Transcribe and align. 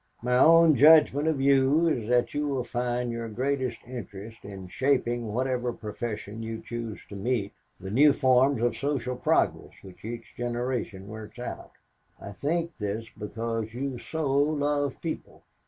My 0.23 0.39
own 0.39 0.73
judgment 0.75 1.27
of 1.27 1.39
you 1.39 1.87
is 1.87 2.07
that 2.09 2.33
you 2.33 2.47
will 2.47 2.63
find 2.63 3.11
your 3.11 3.29
greatest 3.29 3.77
interest 3.85 4.43
in 4.43 4.67
shaping 4.67 5.31
whatever 5.31 5.71
profession 5.71 6.41
you 6.41 6.59
choose 6.59 6.99
to 7.09 7.15
meet 7.15 7.53
the 7.79 7.91
new 7.91 8.11
forms 8.11 8.63
of 8.63 8.75
social 8.75 9.15
progress 9.15 9.73
which 9.83 10.03
each 10.03 10.33
generation 10.35 11.07
works 11.07 11.37
out. 11.37 11.73
I 12.19 12.31
think 12.31 12.75
this 12.79 13.09
because 13.15 13.75
you 13.75 13.99
so 13.99 14.27
love 14.39 14.99
people. 15.01 15.43